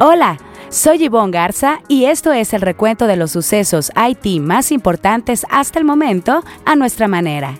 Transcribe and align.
Hola, 0.00 0.38
soy 0.68 0.98
Yvonne 0.98 1.32
Garza 1.32 1.80
y 1.88 2.04
esto 2.04 2.32
es 2.32 2.54
el 2.54 2.60
recuento 2.60 3.08
de 3.08 3.16
los 3.16 3.32
sucesos 3.32 3.90
IT 3.96 4.40
más 4.40 4.70
importantes 4.70 5.44
hasta 5.50 5.80
el 5.80 5.84
momento 5.84 6.44
a 6.64 6.76
nuestra 6.76 7.08
manera. 7.08 7.58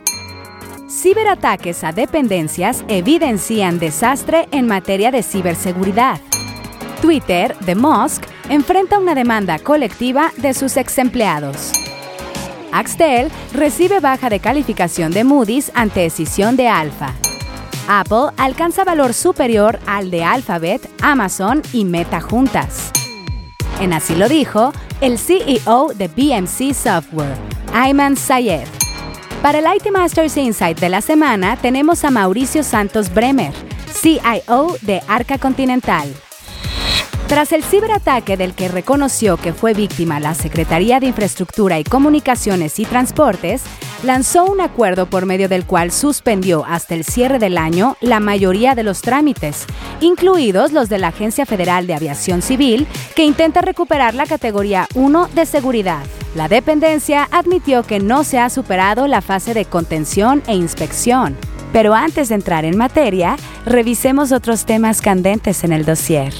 Ciberataques 0.88 1.82
a 1.82 1.90
dependencias 1.90 2.84
evidencian 2.86 3.80
desastre 3.80 4.46
en 4.52 4.68
materia 4.68 5.10
de 5.10 5.24
ciberseguridad. 5.24 6.20
Twitter, 7.02 7.56
de 7.58 7.74
Musk, 7.74 8.22
enfrenta 8.48 9.00
una 9.00 9.16
demanda 9.16 9.58
colectiva 9.58 10.30
de 10.36 10.54
sus 10.54 10.76
ex 10.76 10.96
empleados. 10.98 11.72
Axtel 12.70 13.32
recibe 13.52 13.98
baja 13.98 14.30
de 14.30 14.38
calificación 14.38 15.10
de 15.10 15.24
Moody's 15.24 15.72
ante 15.74 16.00
decisión 16.00 16.54
de 16.56 16.68
Alpha. 16.68 17.16
Apple 17.88 18.30
alcanza 18.36 18.84
valor 18.84 19.14
superior 19.14 19.80
al 19.86 20.10
de 20.10 20.22
Alphabet, 20.22 20.88
Amazon 21.00 21.62
y 21.72 21.84
Meta 21.84 22.20
juntas. 22.20 22.92
En 23.80 23.92
así 23.92 24.14
lo 24.14 24.28
dijo 24.28 24.72
el 25.00 25.18
CEO 25.18 25.88
de 25.94 26.08
BMC 26.08 26.74
Software, 26.74 27.34
Ayman 27.72 28.16
Sayed. 28.16 28.68
Para 29.42 29.58
el 29.58 29.64
IT 29.76 29.90
Masters 29.90 30.36
Insight 30.36 30.78
de 30.78 30.88
la 30.88 31.00
semana 31.00 31.56
tenemos 31.56 32.04
a 32.04 32.10
Mauricio 32.10 32.62
Santos 32.62 33.12
Bremer, 33.12 33.52
CIO 34.02 34.76
de 34.82 35.00
Arca 35.08 35.38
Continental. 35.38 36.12
Tras 37.28 37.52
el 37.52 37.62
ciberataque 37.62 38.38
del 38.38 38.54
que 38.54 38.68
reconoció 38.68 39.36
que 39.36 39.52
fue 39.52 39.74
víctima 39.74 40.18
la 40.18 40.34
Secretaría 40.34 40.98
de 40.98 41.08
Infraestructura 41.08 41.78
y 41.78 41.84
Comunicaciones 41.84 42.78
y 42.78 42.86
Transportes, 42.86 43.62
lanzó 44.02 44.46
un 44.46 44.62
acuerdo 44.62 45.04
por 45.04 45.26
medio 45.26 45.46
del 45.46 45.66
cual 45.66 45.92
suspendió 45.92 46.64
hasta 46.64 46.94
el 46.94 47.04
cierre 47.04 47.38
del 47.38 47.58
año 47.58 47.98
la 48.00 48.18
mayoría 48.18 48.74
de 48.74 48.82
los 48.82 49.02
trámites, 49.02 49.66
incluidos 50.00 50.72
los 50.72 50.88
de 50.88 50.96
la 50.96 51.08
Agencia 51.08 51.44
Federal 51.44 51.86
de 51.86 51.92
Aviación 51.92 52.40
Civil, 52.40 52.86
que 53.14 53.24
intenta 53.24 53.60
recuperar 53.60 54.14
la 54.14 54.24
categoría 54.24 54.88
1 54.94 55.28
de 55.34 55.44
seguridad. 55.44 56.06
La 56.34 56.48
dependencia 56.48 57.28
admitió 57.30 57.82
que 57.82 58.00
no 58.00 58.24
se 58.24 58.38
ha 58.38 58.48
superado 58.48 59.06
la 59.06 59.20
fase 59.20 59.52
de 59.52 59.66
contención 59.66 60.42
e 60.46 60.54
inspección. 60.54 61.36
Pero 61.74 61.94
antes 61.94 62.30
de 62.30 62.36
entrar 62.36 62.64
en 62.64 62.78
materia, 62.78 63.36
revisemos 63.66 64.32
otros 64.32 64.64
temas 64.64 65.02
candentes 65.02 65.62
en 65.62 65.74
el 65.74 65.84
dossier. 65.84 66.32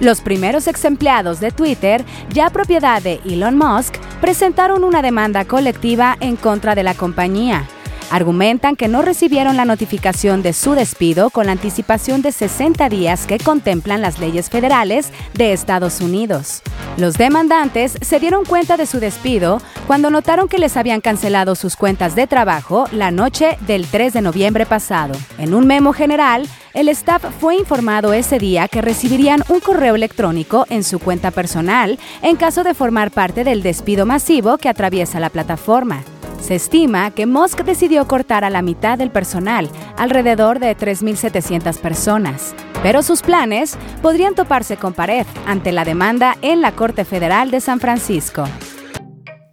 Los 0.00 0.20
primeros 0.20 0.66
ex 0.66 0.84
empleados 0.84 1.40
de 1.40 1.50
Twitter, 1.50 2.04
ya 2.30 2.50
propiedad 2.50 3.00
de 3.00 3.20
Elon 3.24 3.56
Musk, 3.56 3.94
presentaron 4.20 4.84
una 4.84 5.02
demanda 5.02 5.44
colectiva 5.44 6.16
en 6.20 6.36
contra 6.36 6.74
de 6.74 6.82
la 6.82 6.94
compañía. 6.94 7.68
Argumentan 8.14 8.76
que 8.76 8.86
no 8.86 9.02
recibieron 9.02 9.56
la 9.56 9.64
notificación 9.64 10.40
de 10.40 10.52
su 10.52 10.76
despido 10.76 11.30
con 11.30 11.46
la 11.46 11.52
anticipación 11.52 12.22
de 12.22 12.30
60 12.30 12.88
días 12.88 13.26
que 13.26 13.40
contemplan 13.40 14.02
las 14.02 14.20
leyes 14.20 14.50
federales 14.50 15.10
de 15.32 15.52
Estados 15.52 16.00
Unidos. 16.00 16.62
Los 16.96 17.14
demandantes 17.14 17.98
se 18.00 18.20
dieron 18.20 18.44
cuenta 18.44 18.76
de 18.76 18.86
su 18.86 19.00
despido 19.00 19.60
cuando 19.88 20.10
notaron 20.10 20.46
que 20.46 20.58
les 20.58 20.76
habían 20.76 21.00
cancelado 21.00 21.56
sus 21.56 21.74
cuentas 21.74 22.14
de 22.14 22.28
trabajo 22.28 22.86
la 22.92 23.10
noche 23.10 23.58
del 23.66 23.84
3 23.84 24.12
de 24.12 24.20
noviembre 24.20 24.64
pasado. 24.64 25.14
En 25.38 25.52
un 25.52 25.66
memo 25.66 25.92
general, 25.92 26.46
el 26.72 26.88
staff 26.90 27.24
fue 27.40 27.56
informado 27.56 28.12
ese 28.12 28.38
día 28.38 28.68
que 28.68 28.80
recibirían 28.80 29.42
un 29.48 29.58
correo 29.58 29.96
electrónico 29.96 30.66
en 30.70 30.84
su 30.84 31.00
cuenta 31.00 31.32
personal 31.32 31.98
en 32.22 32.36
caso 32.36 32.62
de 32.62 32.74
formar 32.74 33.10
parte 33.10 33.42
del 33.42 33.64
despido 33.64 34.06
masivo 34.06 34.56
que 34.56 34.68
atraviesa 34.68 35.18
la 35.18 35.30
plataforma. 35.30 36.04
Se 36.40 36.56
estima 36.56 37.10
que 37.10 37.26
Musk 37.26 37.62
decidió 37.64 38.06
cortar 38.06 38.44
a 38.44 38.50
la 38.50 38.62
mitad 38.62 38.98
del 38.98 39.10
personal, 39.10 39.68
alrededor 39.96 40.58
de 40.58 40.76
3.700 40.76 41.78
personas. 41.78 42.54
Pero 42.82 43.02
sus 43.02 43.22
planes 43.22 43.78
podrían 44.02 44.34
toparse 44.34 44.76
con 44.76 44.92
pared 44.92 45.26
ante 45.46 45.72
la 45.72 45.84
demanda 45.84 46.36
en 46.42 46.60
la 46.60 46.72
Corte 46.72 47.04
Federal 47.04 47.50
de 47.50 47.60
San 47.60 47.80
Francisco. 47.80 48.44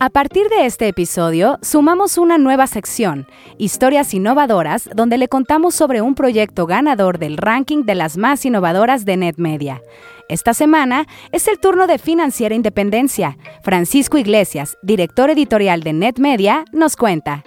A 0.04 0.10
partir 0.10 0.48
de 0.50 0.66
este 0.66 0.88
episodio, 0.88 1.60
sumamos 1.62 2.18
una 2.18 2.40
nueva 2.40 2.66
sección, 2.66 3.28
Historias 3.60 4.16
Innovadoras, 4.16 4.90
donde 4.96 5.20
le 5.20 5.28
contamos 5.28 5.76
sobre 5.76 6.02
un 6.02 6.16
proyecto 6.16 6.66
ganador 6.66 7.20
del 7.20 7.38
ranking 7.38 7.84
de 7.84 7.94
las 7.94 8.18
más 8.18 8.44
innovadoras 8.44 9.06
de 9.06 9.18
NetMedia. 9.18 9.80
Esta 10.28 10.56
semana 10.56 11.06
es 11.32 11.48
el 11.48 11.60
turno 11.60 11.86
de 11.86 12.00
Financiera 12.00 12.56
Independencia. 12.56 13.38
Francisco 13.62 14.18
Iglesias, 14.18 14.76
director 14.82 15.30
editorial 15.30 15.84
de 15.84 15.94
NetMedia, 15.94 16.66
nos 16.74 16.96
cuenta. 16.96 17.44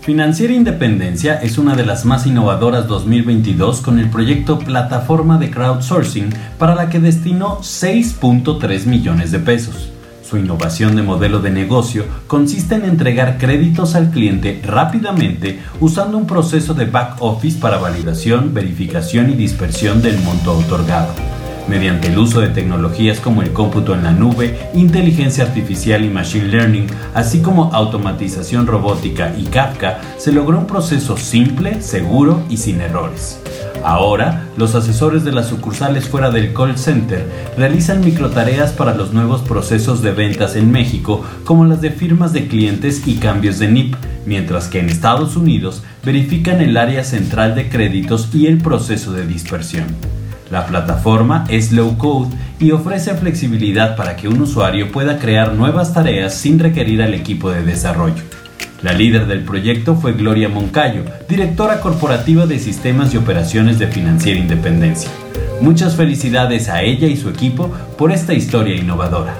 Financiera 0.00 0.54
Independencia 0.54 1.40
es 1.40 1.56
una 1.56 1.76
de 1.76 1.86
las 1.86 2.04
más 2.04 2.26
innovadoras 2.26 2.88
2022 2.88 3.80
con 3.80 4.00
el 4.00 4.10
proyecto 4.10 4.58
Plataforma 4.58 5.38
de 5.38 5.52
Crowdsourcing 5.52 6.30
para 6.58 6.74
la 6.74 6.88
que 6.88 6.98
destinó 6.98 7.58
6.3 7.60 8.86
millones 8.86 9.30
de 9.30 9.38
pesos. 9.38 9.92
Su 10.22 10.38
innovación 10.38 10.96
de 10.96 11.02
modelo 11.02 11.40
de 11.40 11.50
negocio 11.50 12.04
consiste 12.26 12.76
en 12.76 12.84
entregar 12.84 13.38
créditos 13.38 13.94
al 13.94 14.10
cliente 14.10 14.60
rápidamente 14.64 15.60
usando 15.80 16.16
un 16.16 16.26
proceso 16.26 16.74
de 16.74 16.86
back 16.86 17.16
office 17.20 17.58
para 17.58 17.78
validación, 17.78 18.54
verificación 18.54 19.30
y 19.30 19.34
dispersión 19.34 20.00
del 20.00 20.18
monto 20.20 20.56
otorgado 20.56 21.12
mediante 21.68 22.08
el 22.08 22.18
uso 22.18 22.40
de 22.40 22.48
tecnologías 22.48 23.20
como 23.20 23.42
el 23.42 23.52
cómputo 23.52 23.94
en 23.94 24.04
la 24.04 24.12
nube, 24.12 24.58
inteligencia 24.74 25.44
artificial 25.44 26.04
y 26.04 26.08
machine 26.08 26.48
learning, 26.48 26.86
así 27.14 27.40
como 27.40 27.72
automatización 27.72 28.66
robótica 28.66 29.34
y 29.38 29.44
Kafka, 29.44 30.00
se 30.18 30.32
logró 30.32 30.58
un 30.58 30.66
proceso 30.66 31.16
simple, 31.16 31.80
seguro 31.80 32.42
y 32.48 32.56
sin 32.56 32.80
errores. 32.80 33.41
Ahora, 33.84 34.48
los 34.56 34.74
asesores 34.74 35.24
de 35.24 35.32
las 35.32 35.48
sucursales 35.48 36.08
fuera 36.08 36.30
del 36.30 36.52
call 36.52 36.78
center 36.78 37.26
realizan 37.56 38.00
microtareas 38.00 38.72
para 38.72 38.94
los 38.94 39.12
nuevos 39.12 39.42
procesos 39.42 40.02
de 40.02 40.12
ventas 40.12 40.54
en 40.54 40.70
México, 40.70 41.24
como 41.44 41.64
las 41.64 41.80
de 41.80 41.90
firmas 41.90 42.32
de 42.32 42.46
clientes 42.46 43.02
y 43.06 43.16
cambios 43.16 43.58
de 43.58 43.68
NIP, 43.68 43.96
mientras 44.24 44.68
que 44.68 44.78
en 44.78 44.88
Estados 44.88 45.36
Unidos 45.36 45.82
verifican 46.04 46.60
el 46.60 46.76
área 46.76 47.02
central 47.02 47.54
de 47.54 47.68
créditos 47.68 48.28
y 48.32 48.46
el 48.46 48.58
proceso 48.58 49.12
de 49.12 49.26
dispersión. 49.26 49.86
La 50.50 50.66
plataforma 50.66 51.44
es 51.48 51.72
low 51.72 51.96
code 51.96 52.28
y 52.60 52.72
ofrece 52.72 53.14
flexibilidad 53.14 53.96
para 53.96 54.16
que 54.16 54.28
un 54.28 54.40
usuario 54.42 54.92
pueda 54.92 55.18
crear 55.18 55.54
nuevas 55.54 55.94
tareas 55.94 56.34
sin 56.34 56.58
requerir 56.58 57.02
al 57.02 57.14
equipo 57.14 57.50
de 57.50 57.62
desarrollo. 57.62 58.22
La 58.82 58.92
líder 58.92 59.26
del 59.26 59.44
proyecto 59.44 59.94
fue 59.94 60.12
Gloria 60.12 60.48
Moncayo, 60.48 61.04
directora 61.28 61.80
corporativa 61.80 62.46
de 62.46 62.58
sistemas 62.58 63.14
y 63.14 63.16
operaciones 63.16 63.78
de 63.78 63.86
Financiera 63.86 64.40
Independencia. 64.40 65.08
Muchas 65.60 65.94
felicidades 65.94 66.68
a 66.68 66.82
ella 66.82 67.06
y 67.06 67.16
su 67.16 67.28
equipo 67.28 67.70
por 67.96 68.10
esta 68.10 68.34
historia 68.34 68.74
innovadora. 68.74 69.36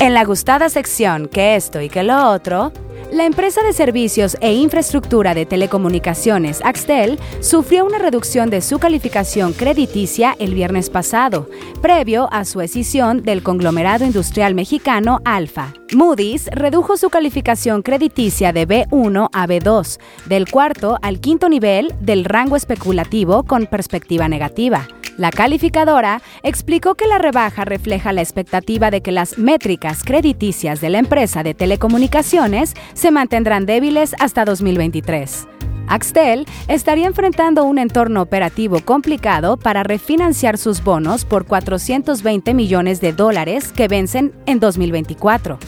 En 0.00 0.12
la 0.12 0.24
gustada 0.24 0.68
sección 0.70 1.28
que 1.28 1.54
esto 1.54 1.80
y 1.80 1.88
que 1.88 2.02
lo 2.02 2.30
otro, 2.30 2.72
la 3.14 3.26
empresa 3.26 3.62
de 3.62 3.72
servicios 3.72 4.36
e 4.40 4.54
infraestructura 4.54 5.34
de 5.34 5.46
telecomunicaciones 5.46 6.60
Axtel 6.64 7.18
sufrió 7.40 7.84
una 7.84 7.98
reducción 7.98 8.50
de 8.50 8.60
su 8.60 8.80
calificación 8.80 9.52
crediticia 9.52 10.34
el 10.40 10.52
viernes 10.52 10.90
pasado, 10.90 11.48
previo 11.80 12.28
a 12.32 12.44
su 12.44 12.60
escisión 12.60 13.22
del 13.22 13.44
conglomerado 13.44 14.04
industrial 14.04 14.54
mexicano 14.56 15.20
Alfa. 15.24 15.72
Moody's 15.94 16.48
redujo 16.48 16.96
su 16.96 17.08
calificación 17.08 17.82
crediticia 17.82 18.52
de 18.52 18.66
B1 18.66 19.28
a 19.32 19.46
B2, 19.46 20.00
del 20.26 20.50
cuarto 20.50 20.98
al 21.00 21.20
quinto 21.20 21.48
nivel 21.48 21.94
del 22.00 22.24
rango 22.24 22.56
especulativo 22.56 23.44
con 23.44 23.66
perspectiva 23.66 24.28
negativa. 24.28 24.88
La 25.16 25.30
calificadora 25.30 26.20
explicó 26.42 26.96
que 26.96 27.06
la 27.06 27.18
rebaja 27.18 27.64
refleja 27.64 28.12
la 28.12 28.20
expectativa 28.20 28.90
de 28.90 29.00
que 29.00 29.12
las 29.12 29.38
métricas 29.38 30.02
crediticias 30.02 30.80
de 30.80 30.90
la 30.90 30.98
empresa 30.98 31.44
de 31.44 31.54
telecomunicaciones 31.54 32.74
se 33.04 33.10
mantendrán 33.10 33.66
débiles 33.66 34.14
hasta 34.18 34.46
2023. 34.46 35.46
Axtel 35.88 36.46
estaría 36.68 37.06
enfrentando 37.06 37.64
un 37.64 37.76
entorno 37.76 38.22
operativo 38.22 38.80
complicado 38.80 39.58
para 39.58 39.82
refinanciar 39.82 40.56
sus 40.56 40.82
bonos 40.82 41.26
por 41.26 41.44
420 41.44 42.54
millones 42.54 43.02
de 43.02 43.12
dólares 43.12 43.72
que 43.72 43.88
vencen 43.88 44.32
en 44.46 44.58
2024. 44.58 45.58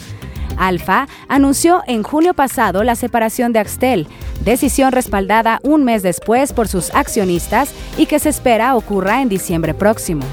Alfa 0.56 1.08
anunció 1.28 1.82
en 1.86 2.04
junio 2.04 2.32
pasado 2.32 2.84
la 2.84 2.94
separación 2.94 3.52
de 3.52 3.58
Axtel, 3.58 4.06
decisión 4.42 4.92
respaldada 4.92 5.60
un 5.62 5.84
mes 5.84 6.02
después 6.02 6.54
por 6.54 6.68
sus 6.68 6.90
accionistas 6.94 7.74
y 7.98 8.06
que 8.06 8.18
se 8.18 8.30
espera 8.30 8.74
ocurra 8.76 9.20
en 9.20 9.28
diciembre 9.28 9.74
próximo. 9.74 10.24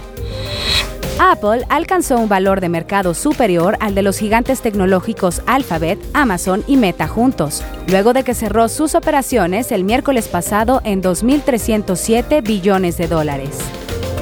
Apple 1.19 1.65
alcanzó 1.69 2.17
un 2.17 2.27
valor 2.27 2.61
de 2.61 2.69
mercado 2.69 3.13
superior 3.13 3.77
al 3.79 3.95
de 3.95 4.01
los 4.01 4.17
gigantes 4.17 4.61
tecnológicos 4.61 5.41
Alphabet, 5.45 5.99
Amazon 6.13 6.63
y 6.67 6.77
Meta 6.77 7.07
juntos, 7.07 7.63
luego 7.87 8.13
de 8.13 8.23
que 8.23 8.33
cerró 8.33 8.67
sus 8.67 8.95
operaciones 8.95 9.71
el 9.71 9.83
miércoles 9.83 10.27
pasado 10.27 10.81
en 10.83 11.01
2.307 11.01 12.43
billones 12.43 12.97
de 12.97 13.07
dólares. 13.07 13.59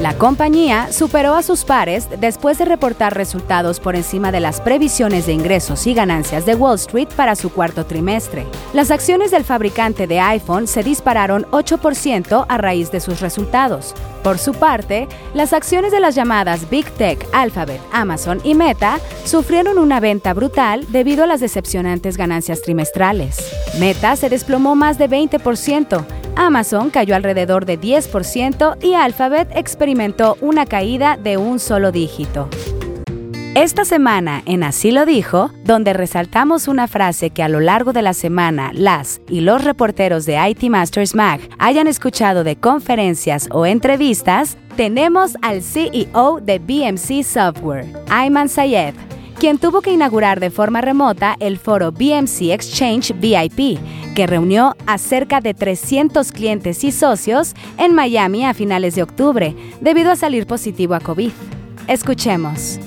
La 0.02 0.18
compañía 0.18 0.90
superó 0.90 1.36
a 1.36 1.44
sus 1.44 1.62
pares 1.64 2.08
después 2.18 2.58
de 2.58 2.64
reportar 2.64 3.14
resultados 3.14 3.78
por 3.78 3.94
encima 3.94 4.32
de 4.32 4.40
las 4.40 4.60
previsiones 4.60 5.26
de 5.26 5.32
ingresos 5.32 5.86
y 5.86 5.94
ganancias 5.94 6.44
de 6.44 6.56
Wall 6.56 6.74
Street 6.74 7.06
para 7.14 7.36
su 7.36 7.52
cuarto 7.52 7.86
trimestre. 7.86 8.44
Las 8.72 8.90
acciones 8.90 9.30
del 9.30 9.44
fabricante 9.44 10.08
de 10.08 10.18
iPhone 10.18 10.66
se 10.66 10.82
dispararon 10.82 11.46
8% 11.52 12.46
a 12.48 12.58
raíz 12.58 12.90
de 12.90 12.98
sus 12.98 13.20
resultados. 13.20 13.94
Por 14.24 14.38
su 14.38 14.54
parte, 14.54 15.06
las 15.34 15.52
acciones 15.52 15.92
de 15.92 16.00
las 16.00 16.16
llamadas 16.16 16.68
Big 16.68 16.86
Tech, 16.92 17.24
Alphabet, 17.32 17.80
Amazon 17.92 18.40
y 18.42 18.56
Meta 18.56 18.98
sufrieron 19.24 19.78
una 19.78 20.00
venta 20.00 20.34
brutal 20.34 20.84
debido 20.88 21.22
a 21.22 21.28
las 21.28 21.38
decepcionantes 21.38 22.16
ganancias 22.16 22.62
trimestrales. 22.62 23.38
Meta 23.78 24.16
se 24.16 24.28
desplomó 24.28 24.74
más 24.74 24.98
de 24.98 25.08
20%, 25.08 26.04
Amazon 26.36 26.90
cayó 26.90 27.14
alrededor 27.14 27.66
de 27.66 27.80
10% 27.80 28.78
y 28.82 28.94
Alphabet 28.94 29.48
experimentó 29.54 30.36
una 30.40 30.66
caída 30.66 31.16
de 31.16 31.36
un 31.36 31.58
solo 31.58 31.92
dígito. 31.92 32.48
Esta 33.54 33.84
semana 33.84 34.42
en 34.46 34.62
Así 34.62 34.92
lo 34.92 35.04
dijo, 35.04 35.50
donde 35.64 35.92
resaltamos 35.92 36.68
una 36.68 36.88
frase 36.88 37.28
que 37.28 37.42
a 37.42 37.50
lo 37.50 37.60
largo 37.60 37.92
de 37.92 38.00
la 38.00 38.14
semana 38.14 38.70
las 38.72 39.20
y 39.28 39.42
los 39.42 39.62
reporteros 39.62 40.24
de 40.24 40.38
IT 40.48 40.62
Masters 40.70 41.14
Mag 41.14 41.40
hayan 41.58 41.86
escuchado 41.86 42.44
de 42.44 42.56
conferencias 42.56 43.48
o 43.50 43.66
entrevistas, 43.66 44.56
tenemos 44.74 45.36
al 45.42 45.62
CEO 45.62 46.40
de 46.40 46.58
BMC 46.60 47.22
Software, 47.22 47.92
Ayman 48.08 48.48
Sayed, 48.48 48.94
quien 49.42 49.58
tuvo 49.58 49.80
que 49.80 49.90
inaugurar 49.90 50.38
de 50.38 50.50
forma 50.50 50.80
remota 50.80 51.34
el 51.40 51.58
foro 51.58 51.90
BMC 51.90 52.52
Exchange 52.52 53.12
VIP, 53.16 53.76
que 54.14 54.28
reunió 54.28 54.76
a 54.86 54.98
cerca 54.98 55.40
de 55.40 55.52
300 55.52 56.30
clientes 56.30 56.84
y 56.84 56.92
socios 56.92 57.54
en 57.76 57.92
Miami 57.92 58.44
a 58.44 58.54
finales 58.54 58.94
de 58.94 59.02
octubre, 59.02 59.56
debido 59.80 60.12
a 60.12 60.14
salir 60.14 60.46
positivo 60.46 60.94
a 60.94 61.00
COVID. 61.00 61.32
Escuchemos. 61.88 62.78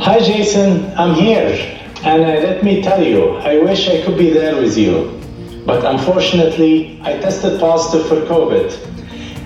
Hi 0.00 0.18
Jason, 0.20 0.92
I'm 0.98 1.14
here. 1.14 1.58
And 2.04 2.22
uh, 2.22 2.46
let 2.46 2.62
me 2.62 2.82
tell 2.82 3.02
you, 3.02 3.38
I 3.38 3.58
wish 3.64 3.88
I 3.88 4.04
could 4.04 4.18
be 4.18 4.30
there 4.30 4.60
with 4.60 4.76
you. 4.76 5.18
But 5.64 5.86
unfortunately, 5.86 7.00
I 7.02 7.18
tested 7.18 7.58
positive 7.58 8.06
for 8.06 8.26
COVID. 8.26 8.76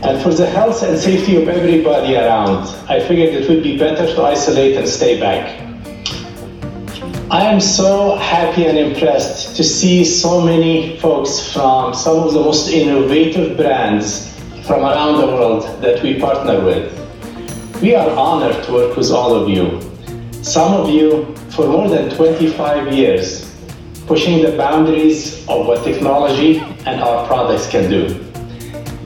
And 0.03 0.21
for 0.21 0.35
the 0.35 0.47
health 0.47 0.83
and 0.83 0.99
safety 0.99 1.41
of 1.41 1.49
everybody 1.49 2.17
around, 2.17 2.67
I 2.89 2.99
figured 2.99 3.33
it 3.33 3.49
would 3.49 3.63
be 3.63 3.79
better 3.79 4.13
to 4.13 4.23
isolate 4.25 4.77
and 4.77 4.89
stay 4.89 5.21
back. 5.21 5.72
I 7.33 7.45
am 7.45 7.61
so 7.63 8.17
happy 8.17 8.67
and 8.67 8.77
impressed 8.77 9.57
to 9.57 9.65
see 9.65 10.05
so 10.05 10.39
many 10.39 10.99
folks 10.99 11.51
from 11.51 11.95
some 11.95 12.19
of 12.19 12.35
the 12.35 12.41
most 12.41 12.69
innovative 12.69 13.57
brands 13.57 14.29
from 14.67 14.83
around 14.83 15.19
the 15.19 15.29
world 15.29 15.63
that 15.81 16.03
we 16.03 16.21
partner 16.21 16.63
with. 16.63 16.93
We 17.81 17.95
are 17.95 18.11
honored 18.11 18.63
to 18.65 18.73
work 18.75 18.99
with 18.99 19.11
all 19.13 19.35
of 19.35 19.49
you. 19.49 19.81
Some 20.43 20.75
of 20.75 20.91
you 20.91 21.35
for 21.57 21.67
more 21.67 21.89
than 21.89 22.11
25 22.11 22.93
years, 22.93 23.51
pushing 24.07 24.43
the 24.43 24.55
boundaries 24.55 25.49
of 25.49 25.67
what 25.67 25.85
technology 25.85 26.59
and 26.85 27.01
our 27.01 27.27
products 27.27 27.67
can 27.67 27.89
do. 27.89 28.23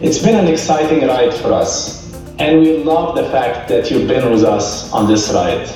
It's 0.03 0.19
been 0.19 0.35
an 0.35 0.49
exciting 0.49 1.07
ride 1.07 1.33
for 1.33 1.53
us, 1.53 2.13
and 2.41 2.59
we 2.59 2.79
love 2.83 3.15
the 3.15 3.31
fact 3.31 3.69
that 3.69 3.89
you've 3.89 4.09
been 4.09 4.33
with 4.33 4.43
us 4.43 4.93
on 4.93 5.07
this 5.07 5.31
ride. 5.31 5.71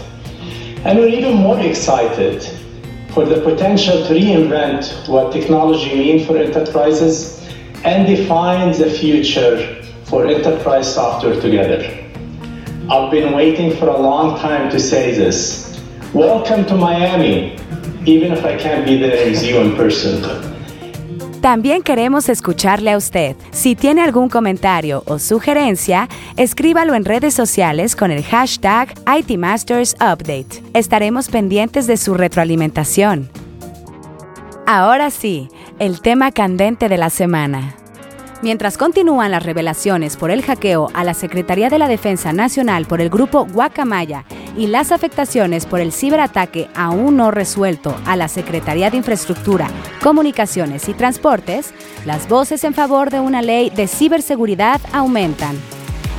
And 0.83 0.99
we're 0.99 1.09
even 1.09 1.35
more 1.35 1.61
excited 1.61 2.43
for 3.13 3.27
the 3.27 3.43
potential 3.43 4.03
to 4.07 4.15
reinvent 4.15 5.07
what 5.11 5.31
technology 5.31 5.95
means 5.95 6.27
for 6.27 6.39
enterprises 6.39 7.47
and 7.85 8.07
define 8.07 8.73
the 8.79 8.89
future 8.89 9.85
for 10.05 10.27
enterprise 10.27 10.95
software 10.95 11.39
together. 11.39 11.83
I've 12.91 13.11
been 13.11 13.35
waiting 13.35 13.77
for 13.77 13.89
a 13.89 14.01
long 14.01 14.39
time 14.39 14.71
to 14.71 14.81
say 14.81 15.15
this. 15.15 15.79
Welcome 16.15 16.65
to 16.65 16.75
Miami, 16.75 17.59
even 18.07 18.33
if 18.33 18.43
I 18.43 18.57
can't 18.57 18.87
be 18.87 18.97
there 18.97 19.31
with 19.31 19.45
you 19.45 19.59
in 19.59 19.77
person. 19.77 20.50
También 21.41 21.83
queremos 21.83 22.29
escucharle 22.29 22.93
a 22.93 22.99
usted. 22.99 23.35
Si 23.51 23.75
tiene 23.75 24.03
algún 24.03 24.29
comentario 24.29 25.03
o 25.07 25.19
sugerencia, 25.19 26.07
escríbalo 26.37 26.95
en 26.95 27.07
redes 27.07 27.33
sociales 27.33 27.97
con 27.97 28.11
el 28.11 28.23
hashtag 28.23 28.93
ITMastersUpdate. 29.07 30.63
Estaremos 30.75 31.31
pendientes 31.31 31.87
de 31.87 31.97
su 31.97 32.13
retroalimentación. 32.13 33.31
Ahora 34.67 35.11
sí, 35.11 35.49
el 35.79 36.03
tema 36.03 36.31
candente 36.31 36.91
de 36.91 36.99
la 36.99 37.09
semana. 37.09 37.75
Mientras 38.43 38.77
continúan 38.77 39.31
las 39.31 39.43
revelaciones 39.43 40.19
por 40.19 40.31
el 40.31 40.43
hackeo 40.43 40.89
a 40.93 41.05
la 41.05 41.15
Secretaría 41.15 41.71
de 41.71 41.79
la 41.79 41.89
Defensa 41.89 42.35
Nacional 42.35 42.87
por 42.87 43.01
el 43.01 43.09
grupo 43.09 43.47
Guacamaya 43.47 44.25
y 44.57 44.67
las 44.67 44.93
afectaciones 44.93 45.67
por 45.67 45.81
el 45.81 45.93
ciberataque 45.93 46.69
aún 46.75 47.17
no 47.17 47.31
resuelto 47.31 47.97
a 48.07 48.17
la 48.17 48.29
Secretaría 48.29 48.91
de 48.91 48.97
Infraestructura, 48.97 49.69
Comunicaciones 50.03 50.89
y 50.89 50.95
Transportes, 50.95 51.73
las 52.05 52.29
voces 52.29 52.65
en 52.65 52.75
favor 52.75 53.11
de 53.11 53.21
una 53.21 53.43
ley 53.43 53.71
de 53.71 53.87
ciberseguridad 53.87 54.81
aumentan. 54.93 55.57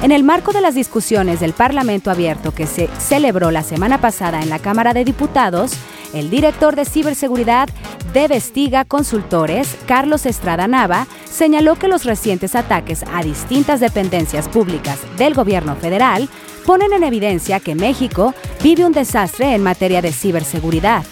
En 0.01 0.11
el 0.11 0.23
marco 0.23 0.51
de 0.51 0.61
las 0.61 0.73
discusiones 0.73 1.39
del 1.39 1.53
Parlamento 1.53 2.09
Abierto 2.09 2.53
que 2.53 2.65
se 2.65 2.87
celebró 2.97 3.51
la 3.51 3.61
semana 3.61 4.01
pasada 4.01 4.41
en 4.41 4.49
la 4.49 4.57
Cámara 4.57 4.93
de 4.93 5.05
Diputados, 5.05 5.73
el 6.13 6.29
director 6.29 6.75
de 6.75 6.85
ciberseguridad 6.85 7.69
de 8.11 8.27
Vestiga 8.27 8.83
Consultores, 8.83 9.77
Carlos 9.85 10.25
Estrada 10.25 10.67
Nava, 10.67 11.07
señaló 11.25 11.75
que 11.75 11.87
los 11.87 12.03
recientes 12.03 12.55
ataques 12.55 13.03
a 13.13 13.23
distintas 13.23 13.79
dependencias 13.79 14.49
públicas 14.49 14.99
del 15.17 15.33
gobierno 15.33 15.75
federal 15.75 16.27
ponen 16.65 16.93
en 16.93 17.03
evidencia 17.03 17.59
que 17.59 17.75
México 17.75 18.33
vive 18.63 18.85
un 18.85 18.91
desastre 18.91 19.53
en 19.53 19.63
materia 19.63 20.01
de 20.01 20.11
ciberseguridad. 20.11 21.03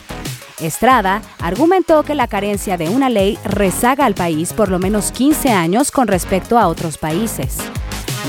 Estrada 0.61 1.21
argumentó 1.39 2.03
que 2.03 2.15
la 2.15 2.27
carencia 2.27 2.77
de 2.77 2.89
una 2.89 3.09
ley 3.09 3.37
rezaga 3.43 4.05
al 4.05 4.13
país 4.13 4.53
por 4.53 4.69
lo 4.69 4.79
menos 4.79 5.11
15 5.11 5.49
años 5.49 5.91
con 5.91 6.07
respecto 6.07 6.57
a 6.57 6.67
otros 6.67 6.97
países. 6.97 7.57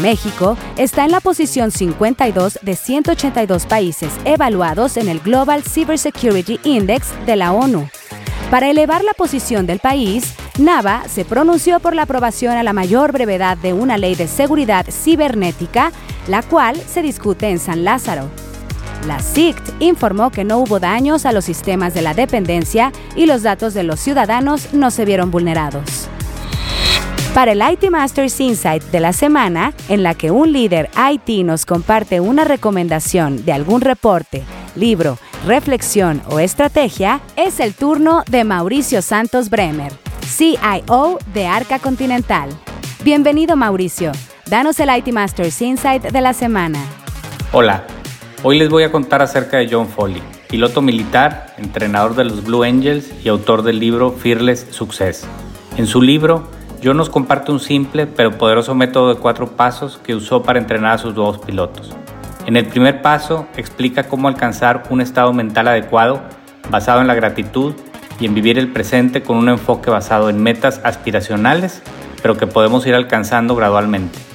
México 0.00 0.56
está 0.76 1.04
en 1.04 1.10
la 1.10 1.20
posición 1.20 1.70
52 1.70 2.60
de 2.62 2.76
182 2.76 3.66
países 3.66 4.12
evaluados 4.24 4.96
en 4.96 5.08
el 5.08 5.20
Global 5.20 5.62
Cybersecurity 5.62 6.60
Index 6.64 7.08
de 7.26 7.36
la 7.36 7.52
ONU. 7.52 7.88
Para 8.50 8.68
elevar 8.70 9.04
la 9.04 9.12
posición 9.12 9.66
del 9.66 9.78
país, 9.78 10.34
Nava 10.58 11.04
se 11.08 11.24
pronunció 11.24 11.80
por 11.80 11.94
la 11.94 12.02
aprobación 12.02 12.56
a 12.56 12.62
la 12.62 12.72
mayor 12.72 13.12
brevedad 13.12 13.56
de 13.56 13.72
una 13.72 13.96
ley 13.96 14.14
de 14.14 14.26
seguridad 14.26 14.86
cibernética, 14.90 15.92
la 16.30 16.42
cual 16.42 16.76
se 16.76 17.02
discute 17.02 17.48
en 17.48 17.58
San 17.58 17.84
Lázaro. 17.84 18.28
La 19.06 19.18
SICT 19.18 19.80
informó 19.80 20.30
que 20.30 20.44
no 20.44 20.58
hubo 20.58 20.78
daños 20.78 21.26
a 21.26 21.32
los 21.32 21.44
sistemas 21.44 21.92
de 21.92 22.02
la 22.02 22.14
dependencia 22.14 22.92
y 23.16 23.26
los 23.26 23.42
datos 23.42 23.74
de 23.74 23.82
los 23.82 23.98
ciudadanos 23.98 24.72
no 24.72 24.90
se 24.90 25.04
vieron 25.04 25.30
vulnerados. 25.30 26.08
Para 27.34 27.52
el 27.52 27.62
IT 27.62 27.90
Masters 27.90 28.38
Insight 28.40 28.82
de 28.84 29.00
la 29.00 29.12
semana, 29.12 29.72
en 29.88 30.02
la 30.02 30.14
que 30.14 30.30
un 30.30 30.52
líder 30.52 30.90
IT 31.12 31.44
nos 31.44 31.64
comparte 31.64 32.20
una 32.20 32.44
recomendación 32.44 33.44
de 33.44 33.52
algún 33.52 33.80
reporte, 33.80 34.42
libro, 34.76 35.18
reflexión 35.46 36.22
o 36.28 36.38
estrategia, 36.38 37.20
es 37.36 37.60
el 37.60 37.74
turno 37.74 38.22
de 38.28 38.44
Mauricio 38.44 39.00
Santos 39.00 39.48
Bremer, 39.48 39.92
CIO 40.26 41.18
de 41.32 41.46
Arca 41.46 41.78
Continental. 41.78 42.50
Bienvenido 43.02 43.56
Mauricio, 43.56 44.12
danos 44.50 44.80
el 44.80 44.90
IT 44.90 45.12
Masters 45.12 45.62
Insight 45.62 46.02
de 46.02 46.20
la 46.20 46.32
semana. 46.34 46.80
Hola, 47.52 47.84
hoy 48.42 48.58
les 48.58 48.68
voy 48.68 48.82
a 48.82 48.90
contar 48.90 49.22
acerca 49.22 49.58
de 49.58 49.68
John 49.70 49.86
Foley, 49.86 50.20
piloto 50.48 50.82
militar, 50.82 51.54
entrenador 51.56 52.16
de 52.16 52.24
los 52.24 52.42
Blue 52.42 52.64
Angels 52.64 53.12
y 53.24 53.28
autor 53.28 53.62
del 53.62 53.78
libro 53.78 54.10
Fearless 54.10 54.66
Success. 54.70 55.24
En 55.76 55.86
su 55.86 56.02
libro, 56.02 56.48
John 56.82 56.96
nos 56.96 57.08
comparte 57.08 57.52
un 57.52 57.60
simple 57.60 58.08
pero 58.08 58.38
poderoso 58.38 58.74
método 58.74 59.14
de 59.14 59.20
cuatro 59.20 59.52
pasos 59.54 60.00
que 60.02 60.16
usó 60.16 60.42
para 60.42 60.58
entrenar 60.58 60.94
a 60.94 60.98
sus 60.98 61.14
nuevos 61.14 61.38
pilotos. 61.38 61.92
En 62.46 62.56
el 62.56 62.66
primer 62.66 63.02
paso 63.02 63.46
explica 63.56 64.08
cómo 64.08 64.26
alcanzar 64.26 64.82
un 64.90 65.00
estado 65.00 65.32
mental 65.32 65.68
adecuado 65.68 66.22
basado 66.70 67.00
en 67.00 67.06
la 67.06 67.14
gratitud 67.14 67.74
y 68.18 68.26
en 68.26 68.34
vivir 68.34 68.58
el 68.58 68.72
presente 68.72 69.22
con 69.22 69.36
un 69.36 69.48
enfoque 69.48 69.90
basado 69.90 70.28
en 70.28 70.42
metas 70.42 70.80
aspiracionales, 70.82 71.82
pero 72.20 72.36
que 72.36 72.48
podemos 72.48 72.84
ir 72.88 72.96
alcanzando 72.96 73.54
gradualmente. 73.54 74.29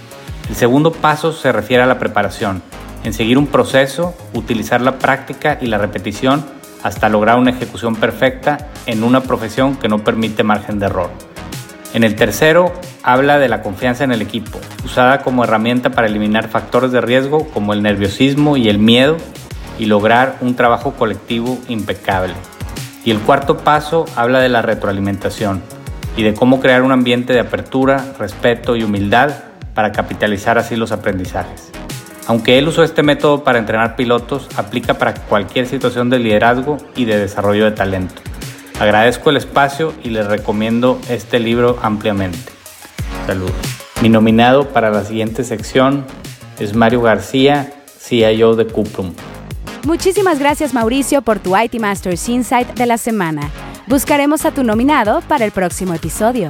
El 0.50 0.56
segundo 0.56 0.92
paso 0.92 1.34
se 1.34 1.52
refiere 1.52 1.84
a 1.84 1.88
la 1.88 1.98
preparación, 1.98 2.62
en 3.04 3.14
seguir 3.14 3.38
un 3.38 3.48
proceso, 3.48 4.16
utilizar 4.34 4.82
la 4.82 5.00
práctica 5.00 5.58
y 5.60 5.68
la 5.68 5.78
repetición 5.78 6.46
hasta 6.84 7.10
lograr 7.10 7.40
una 7.40 7.50
ejecución 7.50 7.96
perfecta 7.96 8.70
en 8.86 9.04
una 9.04 9.22
profesión 9.22 9.76
que 9.76 9.90
no 9.90 10.04
permite 10.04 10.44
margen 10.44 10.78
de 10.78 10.86
error. 10.86 11.10
En 11.96 12.04
el 12.04 12.16
tercero, 12.16 12.74
habla 13.02 13.40
de 13.40 13.48
la 13.48 13.64
confianza 13.64 14.04
en 14.04 14.12
el 14.12 14.22
equipo, 14.22 14.60
usada 14.84 15.22
como 15.24 15.44
herramienta 15.44 15.92
para 15.92 16.08
eliminar 16.08 16.48
factores 16.48 16.92
de 16.92 17.02
riesgo 17.02 17.48
como 17.50 17.74
el 17.74 17.82
nerviosismo 17.82 18.56
y 18.56 18.70
el 18.70 18.78
miedo 18.78 19.18
y 19.80 19.86
lograr 19.86 20.38
un 20.42 20.56
trabajo 20.56 20.92
colectivo 20.94 21.58
impecable. 21.70 22.34
Y 23.04 23.12
el 23.12 23.20
cuarto 23.20 23.58
paso 23.58 24.06
habla 24.16 24.40
de 24.40 24.50
la 24.50 24.62
retroalimentación 24.62 25.62
y 26.18 26.24
de 26.24 26.34
cómo 26.34 26.60
crear 26.60 26.84
un 26.84 26.92
ambiente 26.92 27.34
de 27.34 27.40
apertura, 27.40 28.14
respeto 28.20 28.76
y 28.76 28.84
humildad 28.84 29.32
para 29.76 29.92
capitalizar 29.92 30.58
así 30.58 30.76
los 30.76 30.92
aprendizajes. 30.92 31.70
Aunque 32.26 32.58
él 32.58 32.68
usó 32.68 32.84
este 32.84 33.04
método 33.04 33.44
para 33.44 33.60
entrenar 33.60 33.96
pilotos, 33.96 34.48
aplica 34.56 34.96
para 34.96 35.14
cualquier 35.14 35.68
situación 35.68 36.10
de 36.10 36.18
liderazgo 36.18 36.78
y 36.96 37.06
de 37.06 37.20
desarrollo 37.20 37.66
de 37.66 37.72
talento. 37.72 38.16
Agradezco 38.80 39.30
el 39.30 39.38
espacio 39.38 39.94
y 40.04 40.10
les 40.10 40.26
recomiendo 40.26 41.00
este 41.08 41.40
libro 41.40 41.78
ampliamente. 41.84 42.40
Saludos. 43.28 43.54
Mi 44.02 44.10
nominado 44.10 44.70
para 44.70 44.90
la 44.90 45.04
siguiente 45.04 45.44
sección 45.44 46.06
es 46.60 46.76
Mario 46.76 47.02
García, 47.02 47.72
CIO 48.00 48.56
de 48.56 48.66
Cuprum. 48.66 49.14
Muchísimas 49.86 50.40
gracias 50.40 50.74
Mauricio 50.74 51.22
por 51.22 51.38
tu 51.40 51.56
IT 51.56 51.76
Masters 51.80 52.28
Insight 52.28 52.68
de 52.74 52.88
la 52.88 52.98
semana. 52.98 53.52
Buscaremos 53.88 54.46
a 54.46 54.52
tu 54.52 54.64
nominado 54.64 55.22
para 55.28 55.46
el 55.46 55.52
próximo 55.52 55.94
episodio. 55.94 56.50